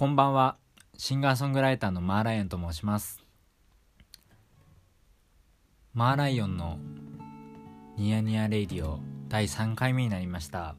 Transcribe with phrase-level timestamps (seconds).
[0.00, 0.56] こんばんは。
[0.96, 3.22] シンガーソングライターのマーライオンと申します。
[5.92, 6.78] マーライオンの
[7.98, 8.98] ニヤニヤレイディオ
[9.28, 10.74] 第3回目になりました。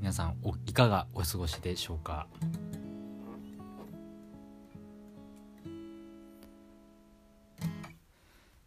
[0.00, 2.26] 皆さんおいかがお過ごしでしょうか？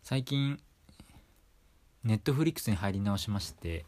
[0.02, 0.58] 最近
[2.04, 3.86] ネットフリックスに入り直しまして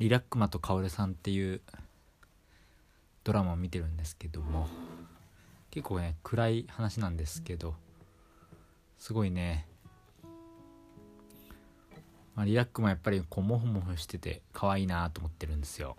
[0.00, 1.60] リラックマとカオルさんっていう
[3.24, 4.68] ドラマを見てるんですけども
[5.70, 7.74] 結構ね暗い話なんですけど
[8.98, 9.66] すごいね、
[12.34, 15.96] まあ、リラックマやっぱりこうモフモフしてて可愛いなと思ってるんですよ。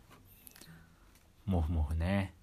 [1.46, 2.34] モフモフね。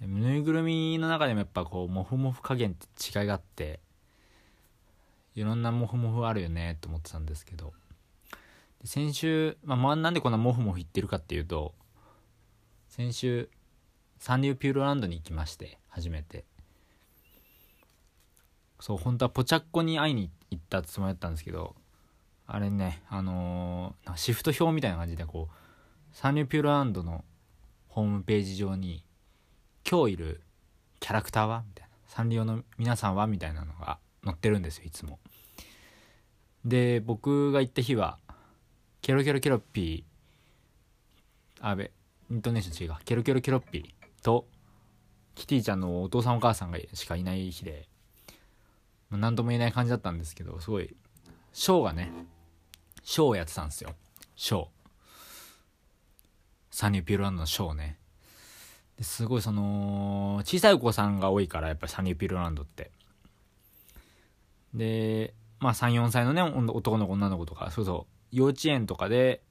[0.00, 3.80] ぬいぐるみの中でもやっぱこうモフモフ加減って違いがあって
[5.34, 7.72] いろんなモフモフあるよねと思ってたんですけど。
[8.84, 11.74] 先週、まあ、なんでこんなモフモフ言ってるかっていうと
[12.88, 13.50] 先週
[14.20, 16.44] サンリオピューロランドに行きまして初めて。
[18.80, 21.74] そう本当はポチャッコに会いに行ったつもりだったんですけど
[22.46, 25.54] あれねあのー、シフト表みたいな感じでこう
[26.12, 27.24] サンリオピューロランドの
[27.88, 29.04] ホームページ上に
[29.88, 30.40] 今日いる
[30.98, 35.18] キャラクターはみたいなサンリオの皆さんはみたいなのが載ってるんですよいつも。
[36.64, 38.18] で僕が行った日は
[39.02, 41.90] ケロケロケロッピーあべ
[42.30, 44.46] イントネーション違うケロケロケロッピーと
[45.34, 47.88] キティちゃんのお父さんお母さんがしかいない日で
[49.10, 50.94] 何とも言えない感じだったんですけどすごい
[51.52, 52.12] ショーがね
[53.02, 53.94] ショーをやってたんですよ。
[54.36, 54.66] ショー。
[56.70, 57.98] サニーピューロランドのショーね。
[58.96, 62.90] ですごいその小さいお子さんが多いからやっぱサニーピューロランドって。
[64.74, 69.42] でまあ34歳のね男の子女の子とかそうそう幼稚園とかで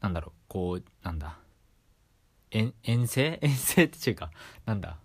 [0.00, 1.38] なんだろうこうなんだ
[2.50, 3.38] 遠遠征？
[3.42, 4.30] 遠征っていうか
[4.66, 4.98] なんだ？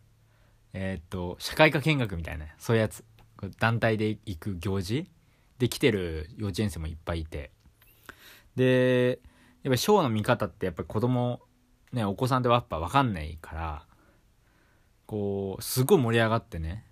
[0.73, 3.03] えー、っと社会科見学みたいなそういうやつ。
[3.59, 5.09] 団体で行く行事？
[5.59, 7.51] で来てる幼稚園生もいっぱいいて。
[8.55, 9.19] で
[9.63, 11.41] やっぱショーの見方ってやっぱり子供
[11.91, 13.85] ねお子さんってやっぱ分かんないから
[15.05, 16.85] こうすごい盛り上がってね。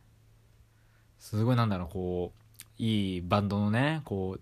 [1.19, 4.41] すごいなんだろうこういいバンドのねこう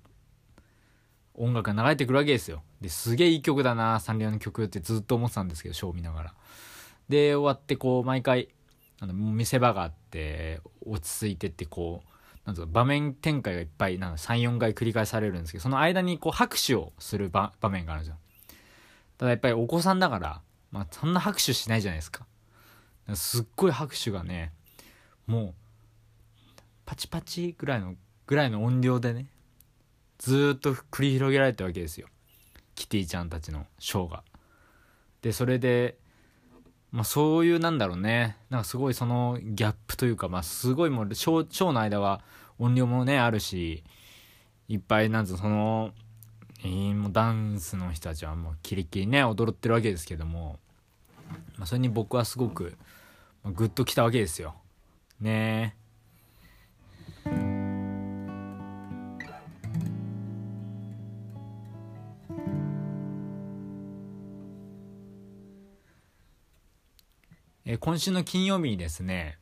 [1.36, 2.64] 音楽が流れてくるわけですよ。
[2.81, 6.34] ですげえいい曲だな、サンリオの曲ってずっと思ってたんですけど、ショーを見ながら。
[7.09, 8.50] で、終わってこう、毎回、
[9.00, 12.09] あの見せ場があって、落ち着いてってこう、
[12.46, 18.18] なんか場面展開がいっぱい、3、4回繰り返されるんですけど、その間にこう拍手をする場面があるんですよ。
[19.18, 20.41] ただやっぱりお子さんだから、
[20.72, 22.25] まあそんな拍手しないじゃないですか。
[23.06, 24.53] かすっごい拍手がね、
[25.28, 25.53] もう、
[26.86, 29.28] パチパチぐらいの、ぐらいの音量でね、
[30.18, 32.08] ずっと繰り広げられたわけですよ
[32.81, 34.24] キティちゃんたちのショーが。
[35.22, 35.97] でそれで、
[36.92, 42.22] まあ、そういうなんだろうねなんかすごいそのギャップというか、まあ、すごいもうショーショーの間は
[42.58, 43.84] 音量もねあるし
[44.68, 45.91] いっぱいなんつうその、
[46.64, 50.59] えー、もうダンスの人たちはもうキリキリね踊ってるわけですけども、
[51.58, 52.75] まあ、それに僕はすごく、
[53.44, 54.56] まあ、グッときたわけですよ。
[55.20, 55.81] ねえ。
[67.74, 69.38] え今週の金曜日にですね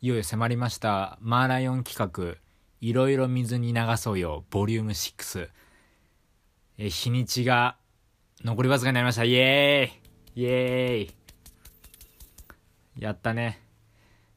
[0.00, 2.40] いよいよ迫りましたマーライオン企画
[2.80, 5.48] いろいろ水に流そうよボリューム6
[6.78, 7.74] え日にちが
[8.44, 9.24] 残りわずかになりました。
[9.24, 10.42] イエーイ!
[10.42, 13.02] イエーイ!
[13.02, 13.60] やったね。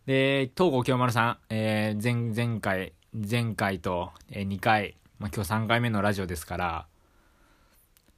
[0.08, 6.88] で東郷京丸さん、えー、前前回前回と、えー、2回、まあ、今日3回目のラジオですから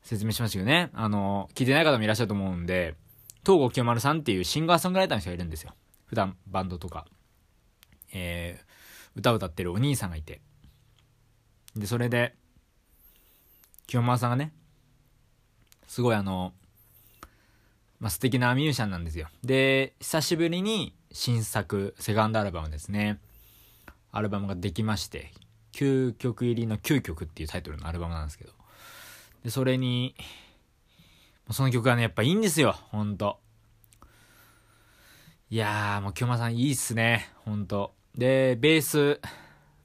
[0.04, 0.90] 説明しましたけどね。
[0.94, 2.96] あの聞いてない方もいらっしゃると思うんで
[3.48, 5.74] 東郷清丸さんっていうシンガーソングライターの人がいるんですよ。
[6.08, 7.06] 普段バンドとか、
[8.14, 10.42] えー、歌を歌ってるお兄さんがいて。
[11.74, 12.36] で、それで、
[13.88, 14.52] 清丸さんがね、
[15.88, 16.52] すごいあの、
[18.02, 19.30] まあ、素敵なミュージシャンなんですよ。
[19.46, 23.18] で、久しぶりに新作、セカンドアルバムですね。
[24.12, 25.32] アルバムができまして、
[25.72, 28.52] 9曲入りの9曲っていうタイトルのアルバムなんですけど。
[29.46, 30.16] で、それに、
[31.52, 33.40] その曲がね、やっぱいいんですよ、ほんと。
[35.50, 37.94] いやー、もう京間さんいいっすね、ほんと。
[38.16, 39.22] で、ベース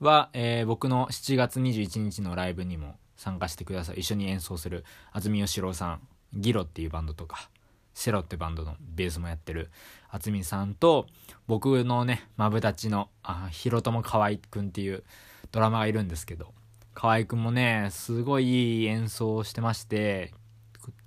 [0.00, 4.00] は、えー、僕の7月21日のライブにも参加してください。
[4.00, 6.00] 一緒に演奏する渥美義郎さん、
[6.34, 7.48] ギロっていうバンドとか、
[7.94, 9.70] セロってバンドのベースもやってる
[10.10, 11.06] 渥美さんと、
[11.46, 15.04] 僕のね、マブダチの、あ、ヒロトモ河合くんっていう
[15.52, 16.52] ドラマがいるんですけど、
[16.94, 20.34] 河合くんもね、すごいいい演奏をしてまして、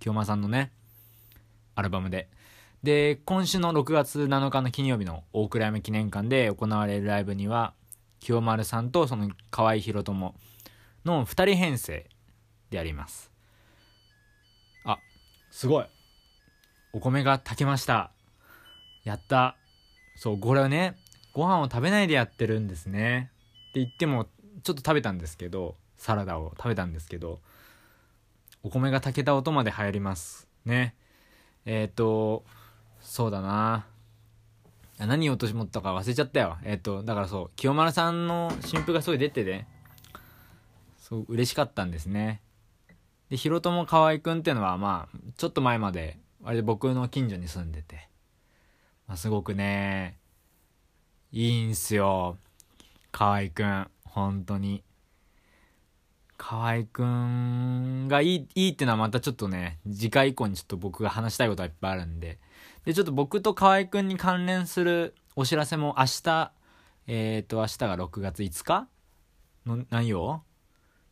[0.05, 0.71] 清間さんのね、
[1.73, 2.29] アルバムで。
[2.83, 7.73] で今週の6月7日の金曜日の大倉山記念館で行われるライブには
[8.19, 10.35] 清丸さんとその河合宏友
[11.05, 12.07] の2人編成
[12.69, 13.31] であります。
[14.83, 14.99] あ
[15.49, 15.85] すごい。
[16.93, 18.11] お米が炊けました。
[19.05, 19.57] やった。
[20.17, 20.97] そうこれはね
[21.33, 23.31] ご飯を食べないでやってるんですね。
[23.71, 24.27] って言っても
[24.61, 27.39] ちょっと食べたんですけどサラダを食べたんですけど
[28.65, 30.47] お米が炊けた音まで流行ります。
[30.65, 30.95] ね。
[31.65, 32.43] えっ、ー、と
[32.99, 33.85] そうだな。
[34.97, 36.57] 何言おうと思ったか忘れちゃったよ。
[36.63, 39.67] えっ、ー、とだからそう清丸さんの新譜がすごい出てね。
[40.97, 42.41] そう嬉しかったんですね。
[43.29, 48.09] でひろとも河合くんっていうのはまあちょっと前まであれで僕の近所に住んでて、
[49.07, 50.17] まあ、すごくね
[51.31, 52.39] いいんすよ。
[53.11, 54.81] 河合くん本当に。
[56.37, 62.39] 河合くんがいい、いいっていうのはまたちょっとね、次回以降にちょっと僕が話したいことはいっぱいあるんで。
[62.85, 66.51] で、ちょっと僕と河合くんに関連するお知らせも明日、
[67.07, 68.87] えっ、ー、と、明日が6月5日？
[69.65, 70.43] の何曜？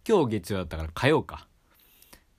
[0.07, 1.47] 今日月曜だったから火曜か。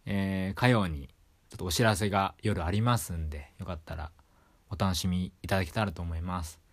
[0.07, 1.09] えー、火曜に
[1.51, 4.11] ちょっとお知らせが夜ありますんで、よかったら
[4.71, 6.64] お楽しみいただけたらと思います。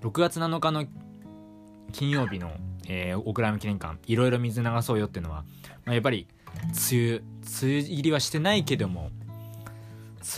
[0.00, 0.86] 6月7日の
[1.92, 2.52] 金曜日の、
[2.88, 5.44] えー、オクラム記念館いろいろ水流そうよっていうのは、
[5.84, 6.26] まあ、やっぱり
[6.90, 7.22] 梅雨梅
[7.62, 9.10] 雨入りはしてないけども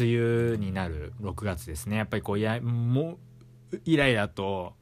[0.00, 1.96] 梅雨になる6月ですね。
[1.96, 3.18] やっぱりこういやも
[3.72, 4.74] うイライラと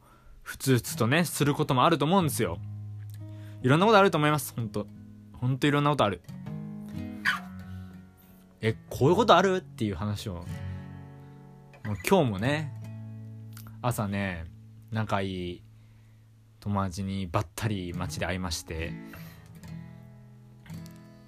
[0.42, 2.58] ふつふつとねすることもあると思うんですよ。
[3.62, 4.86] いろんなことあると思います本当。
[5.32, 6.22] 本当いろんなことある。
[8.60, 9.56] えこういうことある？
[9.56, 10.34] っていう話を
[11.84, 12.72] もう今日もね
[13.82, 14.44] 朝ね
[14.96, 15.62] 仲いい
[16.58, 18.94] 友達にばったり街で会いまして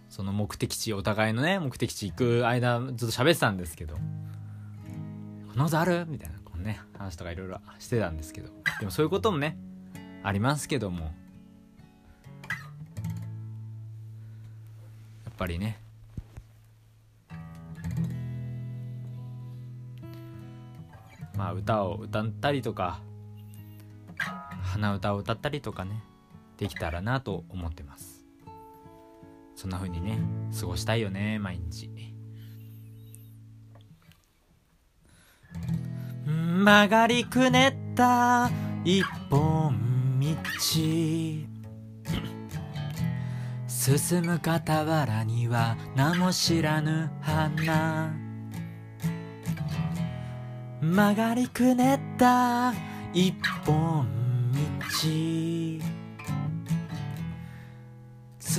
[0.09, 3.97] その目的地お互いのね目的地行く間ずっと喋ってたんですけど
[5.53, 8.49] 「このある?」みたいなこのね話とかいろいろしてたんですけど
[8.81, 9.59] でもそういうこともね
[10.23, 11.11] ありますけどもや
[15.31, 15.79] っぱりね
[21.37, 23.03] まあ歌を歌ったりとか
[24.69, 26.03] 鼻歌を歌ったりとかね
[26.59, 28.25] できたらなと思ってます。
[29.57, 30.21] そんな風にね
[30.59, 31.91] 過ごしたいよね毎日。
[36.27, 38.51] 曲がりくねった
[38.85, 40.27] 一本道。
[43.67, 48.13] 進む傍らには名も知らぬ花。
[50.81, 52.75] 曲がりくねった
[53.13, 53.35] 一
[53.65, 54.18] 本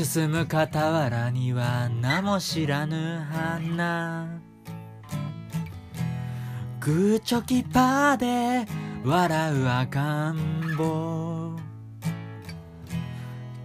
[0.01, 4.39] 進む傍らには名も知らぬ花。
[6.79, 8.65] グーチョキパーで
[9.03, 11.59] 笑う赤ん坊。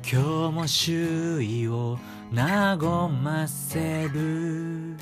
[0.02, 1.98] 今日も周囲を
[2.34, 2.76] 和
[3.08, 4.96] ませる。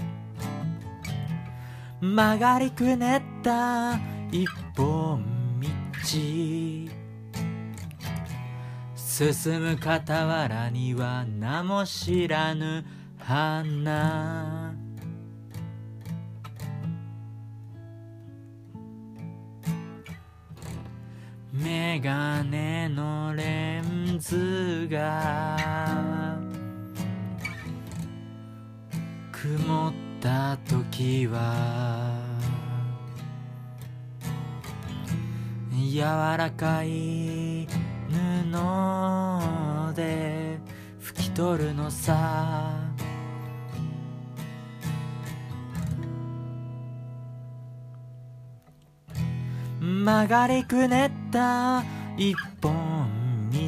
[2.01, 3.99] 曲がりくねった
[4.31, 5.25] 一本
[5.61, 7.02] 道。
[9.15, 12.83] 進む傍らには名も知らぬ
[13.19, 14.75] 花。
[21.53, 26.39] メガネのレンズが
[29.31, 29.93] 曇っ
[30.23, 32.19] た時は
[35.71, 36.01] 柔
[36.39, 37.82] らかい
[38.13, 40.59] 布で
[41.01, 42.93] 拭き取るのさ。
[49.81, 51.83] 曲がりくねった
[52.17, 53.59] 一本道。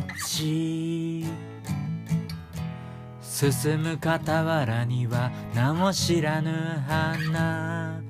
[3.21, 6.53] 進む傍らには名も知らぬ
[6.87, 8.01] 花。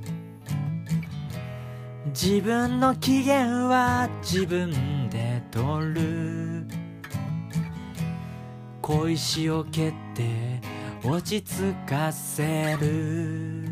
[2.07, 5.94] 自分の機嫌は自分で取る。
[8.87, 10.61] 小石を蹴って
[11.03, 13.65] 落ち着かせる。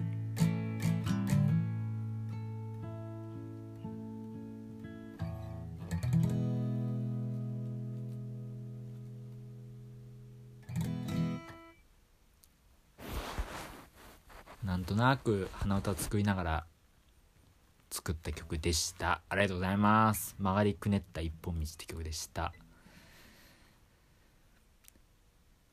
[14.64, 16.66] なんとなく鼻歌作りながら
[17.90, 19.20] 作った曲でした。
[19.28, 20.34] ありがとうございます。
[20.38, 22.54] 曲がりくねった一本道って曲でした。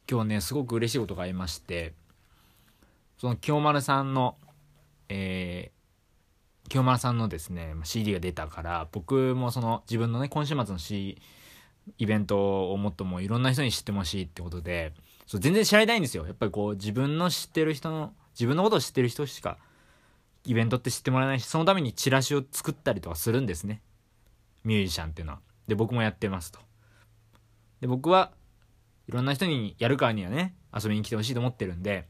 [0.10, 1.94] 今日ねすごく嬉しいことがありまして
[3.18, 4.36] その清丸さんの
[5.10, 11.20] えー、清丸さんのですね CD が出たから僕もその自分のね今週末の C
[11.98, 14.94] イベントをもっともういろんな人に知ってほしいってことで
[15.26, 16.26] そう全然知られたいんですよ。
[16.26, 19.58] やっぱりこう自分の知ってる人の自分のことを知ってる人しか
[20.46, 23.82] イベントって知ってもらえないしそのためにチラシを作ったりとかするんですね。
[24.64, 25.40] ミュージシャンっていうのは。
[25.68, 26.60] で僕もやってますと。
[27.82, 28.32] で僕は
[29.10, 32.08] いろんな人にやるからにはね遊びに来てほしいと思ってるんで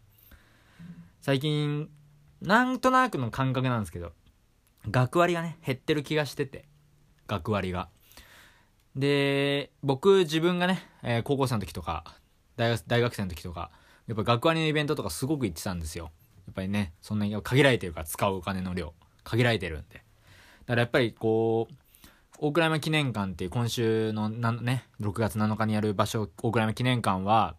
[1.21, 1.89] 最近
[2.41, 4.11] なんとなくの感覚なんですけど
[4.91, 6.65] 学割がね減ってる気がしてて
[7.25, 7.87] 学割が。
[8.97, 12.03] で僕自分がね、えー、高校生の時とか
[12.57, 13.71] 大学大学生の時とか
[14.07, 16.11] やっぱ学割のイベントとかすごく行ってたんですよ。
[16.47, 20.03] やっぱりねそんなに限られてるから使うお金の量限られてるんで。
[20.65, 21.73] だからやっぱりこう
[22.41, 27.55] 大倉山記念館っていう今週のなね6月7日にやる場所大倉山記念館は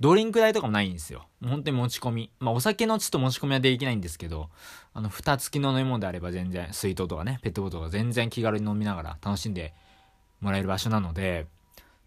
[0.00, 1.28] ドリンク代とかもないんですよ。
[1.44, 2.30] 本当に持ち込み。
[2.40, 4.50] まあお酒のちょっと持ち込みはできないんですけど、
[4.94, 9.74] あの、蓋付きの飲み物であれば全然、水筒とかね、ペットボトルとか全然気軽に飲みながら楽しんで
[10.40, 11.46] もらえる場所なので、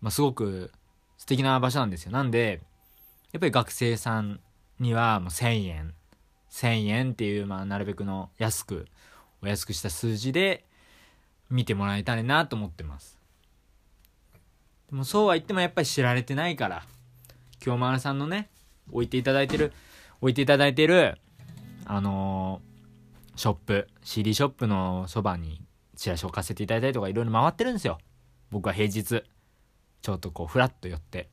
[0.01, 0.73] まあすごく
[1.17, 2.11] 素敵な場所なんですよ。
[2.11, 2.59] なんで、
[3.31, 4.41] やっぱり学生さん
[4.77, 5.93] にはもう1000円、
[6.51, 8.87] 1000円っていう、まあなるべくの安く、
[9.41, 10.65] お安くした数字で
[11.49, 13.19] 見てもらえたらなと思ってます。
[14.89, 16.83] でもそうは言ってもやっぱり知られてないから、
[17.59, 18.49] 京丸さんのね、
[18.91, 19.73] 置いていただいてる、
[20.21, 21.17] 置いていただいてる、
[21.85, 25.61] あのー、ショップ、CD ショップのそばに
[25.95, 27.97] チラシ置かせていただいたりとかいろいろ回ってるんですよ。
[28.51, 29.23] 僕は平日、
[30.01, 31.29] ちょっとこう、ふらっと寄って。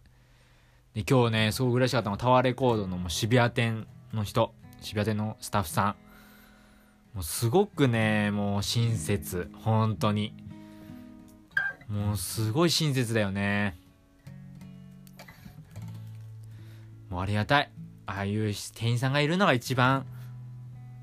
[0.95, 5.97] で、今日ね、すごく嬉しかったのがタワーレコードのもう渋谷店の人、渋谷店のスタッフさん。
[7.15, 10.35] もうすごくね、もう親切、本当に。
[11.89, 13.79] もうすごい親切だよね。
[17.11, 17.71] もうありがたい。
[18.07, 20.07] ああいう店員さんがいるのが一番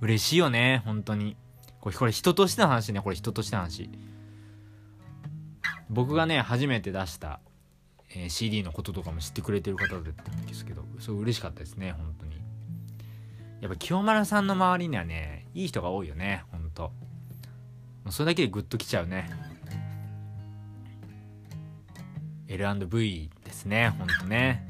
[0.01, 1.37] 嬉しいよね、本当に。
[1.79, 3.89] これ、これ人としての話ね、これ人としての話。
[5.89, 7.39] 僕がね、初めて出した、
[8.15, 12.48] えー、CD のこととかも知ってくれてる方だったんですけど、そう嬉しかったですね、本当に。
[13.61, 16.91] やっぱ清丸さんの周りにはね、いい人が多いよね、ほんと。
[18.09, 19.29] それだけでグッときちゃうね。
[22.47, 24.65] L&V ですね、ほんとね。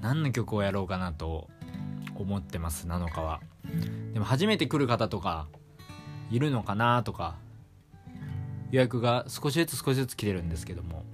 [0.00, 1.50] 何の曲をやろうかなと
[2.22, 3.40] 思ってます7日は。
[4.12, 5.48] でも初めて来る方とか
[6.30, 7.36] いるのかなとか
[8.70, 11.04] 予約が少しずつ少しずつ来てるんですけども。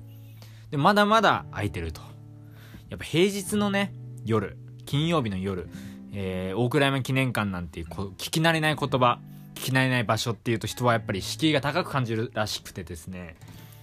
[0.71, 2.01] でまだまだ空いてると。
[2.91, 3.93] やっぱ平日のね
[4.25, 4.57] 夜
[4.87, 5.69] 金曜日の夜、
[6.13, 9.19] えー、大倉山記念館なんていう聞き慣れない言葉
[9.55, 13.37] 聞き慣れない場所っていうと人はやっぱり敷居が高く感じるらしくてですね。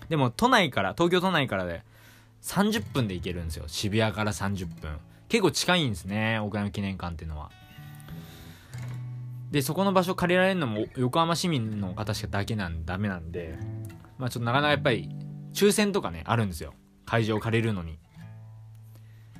[0.09, 1.83] でも都内から東京都内からで
[2.41, 3.65] 30分で行けるんですよ。
[3.67, 4.97] 渋谷から30分。
[5.31, 7.51] 結構近いんですね岡山記念館っていうのは。
[9.49, 13.57] でそこの場所借りられるのも横浜市民の方しかだけなんダメなんで
[14.17, 15.09] まあちょっとなかなかやっぱり
[15.53, 16.73] 抽選とかねあるんですよ。
[17.05, 17.97] 会場を借りるのに。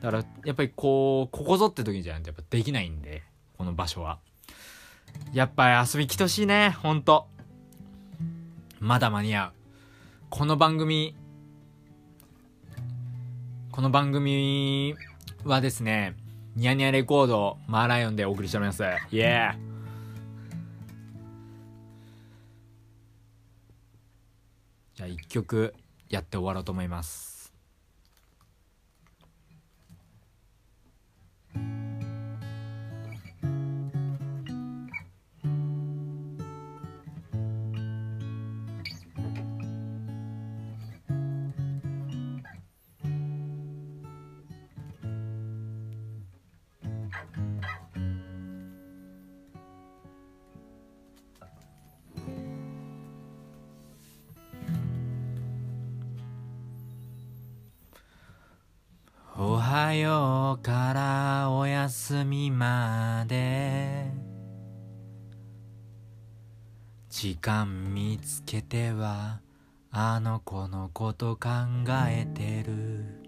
[0.01, 3.23] だからやっぱりこうここぞって時じゃないとやっぱできないんで
[3.57, 4.19] この場所は。
[5.33, 7.27] やっぱり遊び来てほしいねほんと。
[8.79, 9.51] まだ間に合う。
[10.29, 11.17] この番組
[13.73, 14.95] この番組
[15.45, 16.15] はですね、
[16.55, 18.83] ニヤニヤレコード、マーライオンでお送りしております。
[19.11, 19.71] イエー
[24.95, 25.73] じゃあ一曲
[26.09, 27.30] やって終わろうと思います。
[60.61, 64.05] からおやすみまで。
[67.09, 69.41] 時間見つけては
[69.91, 71.49] あの子のこと考
[72.07, 73.21] えてる。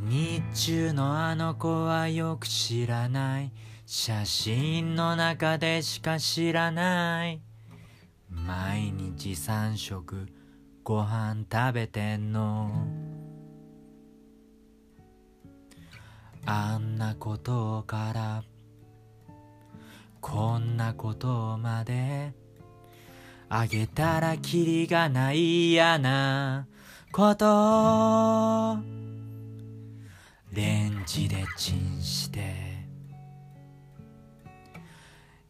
[0.00, 3.52] 日中のあの子はよく知らない。
[3.86, 7.40] 写真の中でしか知らない。
[8.28, 10.28] 毎日3食
[10.84, 13.11] ご飯食べてんの。
[16.44, 18.42] あんなことから
[20.20, 22.32] こんなことまで
[23.48, 26.66] あげたらキリがないやな
[27.12, 28.78] こと。
[30.52, 32.86] レンジでチンして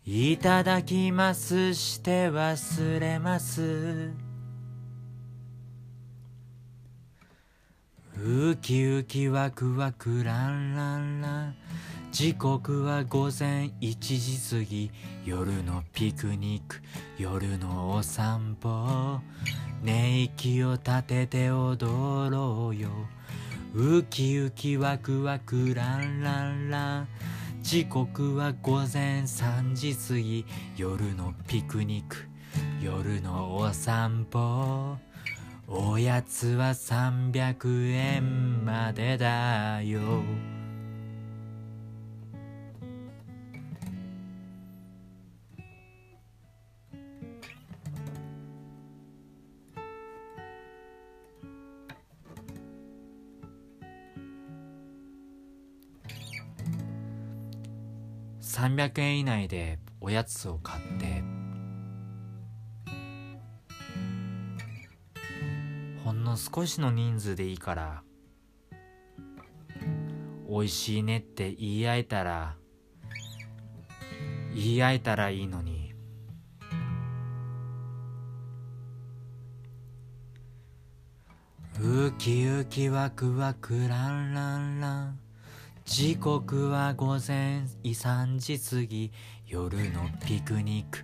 [0.05, 4.13] いただきますして忘れます。
[8.25, 11.57] ウキウキワクワクランランラン。
[12.13, 14.93] 時刻は午前1時過ぎ
[15.25, 16.77] 夜のピクニック
[17.19, 19.19] 夜のお散歩。
[19.83, 22.91] 寝息を立てて踊ろうよ。
[23.75, 27.09] ウキウキワクワクランランラン。
[27.61, 32.19] 時刻は午前3時過ぎ夜のピクニック
[32.81, 35.12] 夜のお散歩。
[35.75, 40.01] おやつは300円までだよ。
[58.41, 61.12] 300円以内でおやつを買って
[66.33, 68.03] の少しの人数でいいから。
[70.49, 72.57] 美味しいねって言い合えたら
[74.55, 75.95] 言い合えたらいいのに。
[81.81, 85.19] ウキウキワクワクランランラン。
[85.85, 89.13] 時刻は午前3時過ぎ。
[89.47, 91.01] 夜のピクニック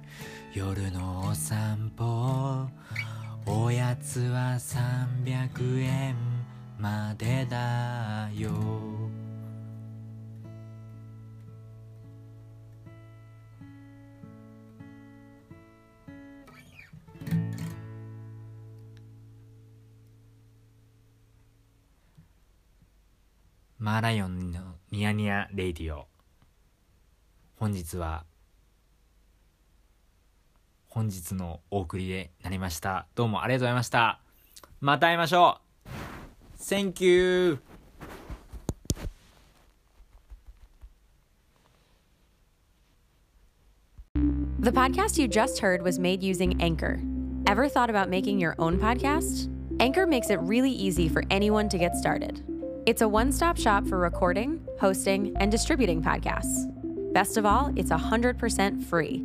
[0.55, 2.69] 夜のお散歩。
[3.51, 6.17] おやつは300円
[6.79, 8.51] までだよ。
[23.79, 26.07] マーライオンのニヤニヤレイディオ。
[27.57, 28.27] 本日は
[30.89, 34.21] 本日のお送りでなりましたどうもありがとうございました
[34.81, 35.89] また会いましょう
[36.61, 37.59] Thank you
[44.61, 47.01] The podcast you just heard was made using Anchor.
[47.47, 49.49] Ever thought about making your own podcast?
[49.81, 52.43] Anchor makes it really easy for anyone to get started.
[52.85, 56.67] It's a one stop shop for recording, hosting, and distributing podcasts.
[57.13, 59.25] Best of all, it's 100% free.